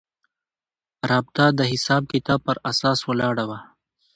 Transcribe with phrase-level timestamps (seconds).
[1.09, 3.59] رابطه د حساب کتاب پر اساس ولاړه وه.